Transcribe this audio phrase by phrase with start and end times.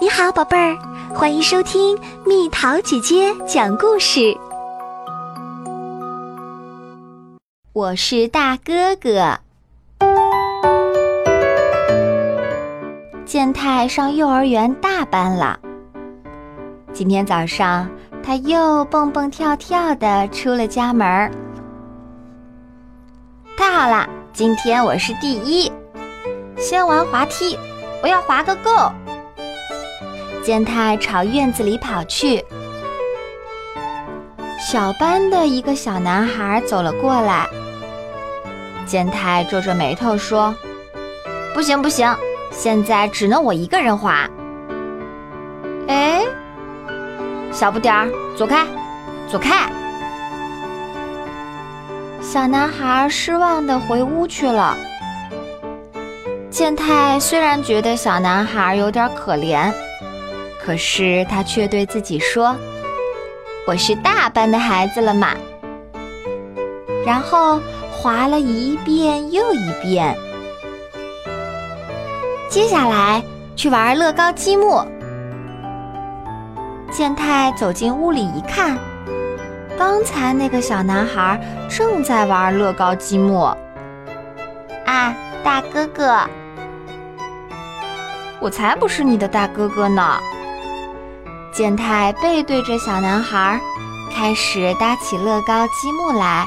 [0.00, 0.78] 你好，宝贝儿，
[1.12, 4.32] 欢迎收听蜜桃姐姐讲故事。
[7.72, 9.36] 我是大哥哥。
[13.24, 15.58] 健太上幼儿园大班了。
[16.92, 17.90] 今天早上，
[18.22, 21.28] 他又蹦蹦跳跳的出了家门。
[23.56, 25.72] 太好了，今天我是第一。
[26.56, 27.58] 先玩滑梯，
[28.00, 28.92] 我要滑个够。
[30.48, 32.42] 健太朝院子里跑去，
[34.58, 37.46] 小班的一个小男孩走了过来。
[38.86, 40.54] 健太皱着眉头说
[41.52, 42.16] ：“不行不行，
[42.50, 44.26] 现在只能我一个人滑。”
[45.86, 46.22] 哎，
[47.52, 48.66] 小不点儿，走开，
[49.30, 49.70] 走开！
[52.22, 54.74] 小男孩失望的回屋去了。
[56.48, 59.70] 健太虽然觉得小男孩有点可怜。
[60.68, 62.54] 可是他却对自己说
[63.66, 65.34] ：“我是大班的孩子了嘛。”
[67.06, 67.58] 然后
[67.90, 70.14] 滑了一遍又一遍。
[72.50, 73.22] 接下来
[73.56, 74.84] 去玩乐高积木。
[76.90, 78.76] 健太走进屋里一看，
[79.78, 83.44] 刚才那个小男孩正在玩乐高积木。
[84.84, 86.20] 啊，大哥哥！
[88.38, 90.18] 我才不是你的大哥哥呢！
[91.58, 93.60] 健太背对着小男孩，
[94.14, 96.46] 开始搭起乐高积木来。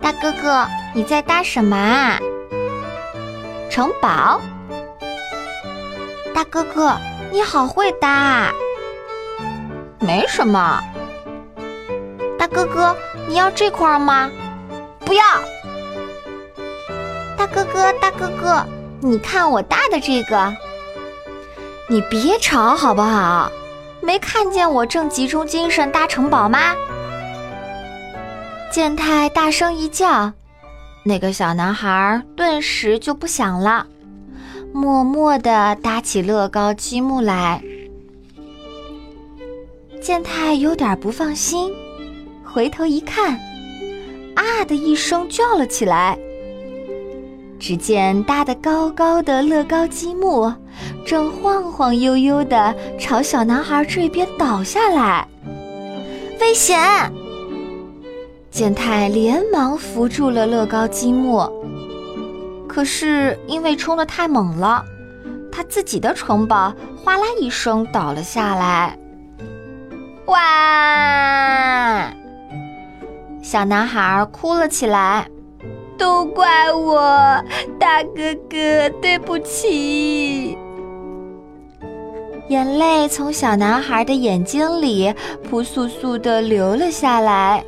[0.00, 2.18] 大哥哥，你在搭什么啊？
[3.70, 4.40] 城堡。
[6.34, 6.96] 大哥哥，
[7.30, 8.52] 你好会搭啊！
[10.00, 10.82] 没什么。
[12.36, 12.96] 大哥哥，
[13.28, 14.28] 你要这块吗？
[15.04, 15.22] 不要。
[17.36, 18.66] 大哥哥，大哥哥，
[19.00, 20.52] 你看我搭的这个。
[21.88, 23.50] 你别吵好不好？
[24.00, 26.74] 没看见我正集中精神搭城堡吗？
[28.72, 30.32] 健太大声一叫，
[31.04, 33.86] 那个小男孩顿时就不响了，
[34.72, 37.62] 默默地搭起乐高积木来。
[40.02, 41.72] 健太有点不放心，
[42.44, 43.38] 回头一看，
[44.34, 46.18] 啊的一声叫了起来。
[47.58, 50.52] 只见搭得高高的乐高积木，
[51.04, 55.26] 正晃晃悠悠地朝小男孩这边倒下来，
[56.40, 56.78] 危险！
[58.50, 61.50] 健太连忙扶住了乐高积木，
[62.68, 64.84] 可是因为冲得太猛了，
[65.50, 66.72] 他自己的城堡
[67.02, 68.98] 哗啦一声倒了下来。
[70.26, 72.12] 哇！
[73.42, 75.28] 小男孩哭了起来。
[75.98, 76.98] 都怪我，
[77.78, 80.56] 大哥哥，对不起。
[82.48, 85.12] 眼泪从小男孩的眼睛里
[85.42, 87.64] 扑簌簌的流了下来。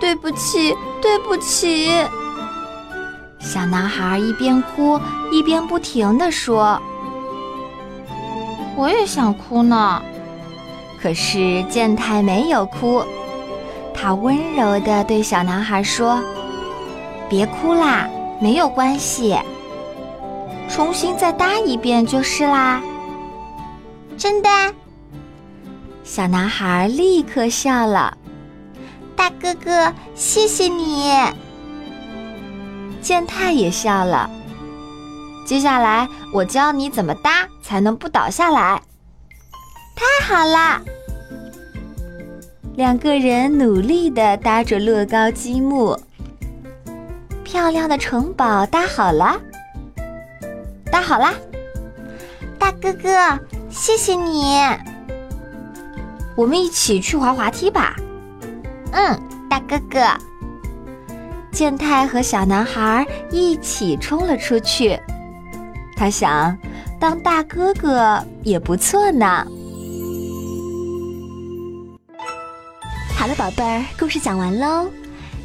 [0.00, 1.90] 对不起，对不起。
[3.38, 4.98] 小男孩一边哭
[5.30, 6.80] 一边不停的说
[8.76, 10.02] ：“我也想哭呢。”
[11.02, 13.02] 可是健太没有哭，
[13.92, 16.18] 他温柔的对小男孩说。
[17.30, 18.10] 别哭啦，
[18.40, 19.38] 没有关系，
[20.68, 22.82] 重新再搭一遍就是啦。
[24.18, 24.48] 真的，
[26.02, 28.18] 小男孩立刻笑了。
[29.14, 31.12] 大哥哥，谢谢你。
[33.00, 34.28] 健太也笑了。
[35.46, 38.82] 接下来我教你怎么搭才能不倒下来。
[39.94, 40.82] 太好啦！
[42.74, 45.96] 两个人努力的搭着乐高积木。
[47.50, 49.36] 漂亮的城堡搭好了，
[50.88, 51.34] 搭好啦！
[52.60, 53.10] 大哥哥，
[53.68, 54.54] 谢谢你。
[56.36, 57.96] 我们一起去滑滑梯吧。
[58.92, 59.98] 嗯，大哥哥。
[61.50, 64.96] 健太和小男孩一起冲了出去。
[65.96, 66.56] 他想，
[67.00, 69.44] 当大哥哥也不错呢。
[73.18, 74.88] 好了，宝贝儿，故事讲完喽。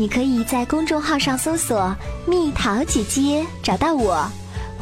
[0.00, 1.94] 你可以在公众号上搜索
[2.26, 4.26] “蜜桃姐姐”找到我，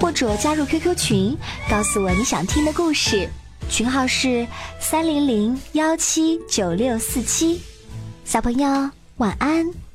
[0.00, 1.36] 或者加入 QQ 群，
[1.68, 3.28] 告诉我你想听的故事。
[3.68, 4.46] 群号是
[4.78, 7.60] 三零零幺七九六四七。
[8.24, 9.87] 小朋友，晚安。